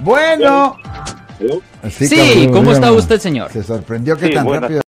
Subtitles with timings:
[0.00, 0.76] Bueno.
[1.90, 3.50] Sí, ¿cómo está usted, señor?
[3.50, 4.80] Se sorprendió que Sí, tan rápido.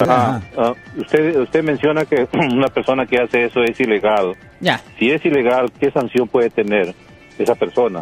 [0.00, 4.34] Ah, ah, usted, usted menciona que una persona que hace eso es ilegal.
[4.60, 4.80] Ya.
[4.98, 6.94] Si es ilegal, ¿qué sanción puede tener
[7.38, 8.00] esa persona?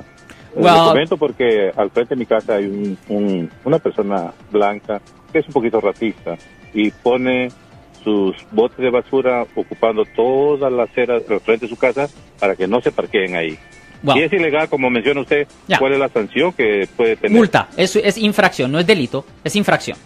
[0.55, 4.33] Eh, Well- Le comento porque al frente de mi casa hay un, un- una persona
[4.51, 5.01] blanca
[5.33, 6.37] que es un poquito racista
[6.75, 7.49] y pone
[8.05, 12.09] sus botes de basura ocupando toda la acera al frente de su casa
[12.39, 13.59] para que no se parqueen ahí.
[14.13, 15.79] Si es ilegal, como menciona usted, Ya.
[15.79, 17.37] ¿cuál es la sanción que puede tener?
[17.37, 19.97] Multa, es, es infracción, no es delito, es infracción.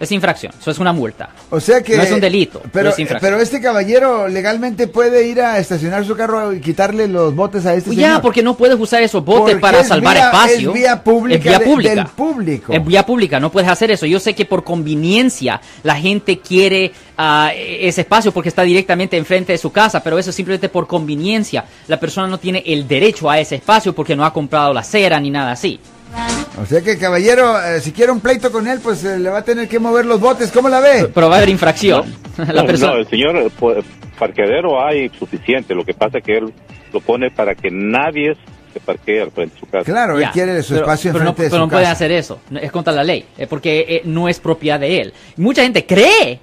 [0.00, 1.28] Es infracción, eso es una multa.
[1.50, 1.94] O sea que.
[1.94, 3.30] No es un delito, Pero, es infracción.
[3.30, 7.74] pero este caballero legalmente puede ir a estacionar su carro y quitarle los botes a
[7.74, 8.22] este ya, señor.
[8.22, 10.70] porque no puedes usar esos botes Porque para es salvar vía- espacio.
[10.70, 11.94] es vía pública Es vía de- pública.
[11.94, 12.72] del público.
[12.72, 14.06] Es vía pública, no puedes hacer eso.
[14.06, 19.52] Yo sé que por conveniencia la gente quiere ah, ese espacio porque está directamente enfrente
[19.52, 21.66] de su casa, pero eso es simplemente por conveniencia.
[21.88, 25.20] La persona no tiene el derecho a ese espacio porque no ha comprado la cera
[25.20, 25.78] ni nada así.
[26.60, 29.38] O sea que, caballero, eh, si quiere un pleito con él, pues eh, le va
[29.38, 30.50] a tener que mover los botes.
[30.50, 31.08] ¿Cómo la ve?
[31.14, 32.14] Pero va a haber infracción.
[32.38, 33.82] La No, persona- no, el señor, eh, pu-
[34.18, 35.74] parqueadero hay suficiente.
[35.74, 36.52] Lo que pasa es que él
[36.92, 38.36] lo pone para que nadie
[38.72, 39.84] se parquee al frente de su casa.
[39.84, 41.92] Claro, él quiere su pero- espacio pero no, enfrente de pero su no puede casa.
[41.92, 45.12] hacer eso, es contra la ley, porque eh, no es propiedad de él.
[45.36, 46.40] Mucha gente cree,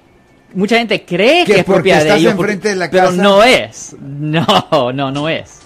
[0.54, 3.22] mucha gente cree Que que, es propiedad de estás ellos, enfrente de la pero casa-
[3.22, 3.94] no es.
[4.02, 5.60] No, no, no es.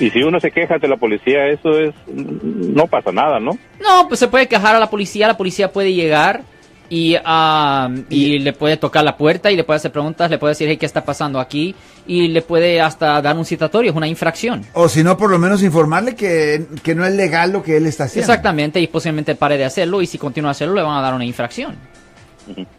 [0.00, 1.94] Y si uno se queja de la policía, eso es.
[2.08, 3.52] No pasa nada, ¿no?
[3.80, 6.42] No, pues se puede quejar a la policía, la policía puede llegar
[6.88, 10.52] y, ah, y le puede tocar la puerta y le puede hacer preguntas, le puede
[10.52, 11.74] decir, hey, ¿qué está pasando aquí?
[12.06, 14.64] Y le puede hasta dar un citatorio, es una infracción.
[14.72, 17.86] O si no, por lo menos informarle que, que no es legal lo que él
[17.86, 18.30] está haciendo.
[18.30, 21.14] Exactamente, y posiblemente pare de hacerlo y si continúa a hacerlo le van a dar
[21.14, 21.76] una infracción.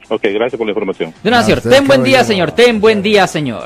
[0.09, 1.13] Ok, gracias por la información.
[1.23, 1.61] De nada, señor.
[1.61, 2.52] Ten buen día, señor.
[2.52, 3.66] Ten buen día, señor.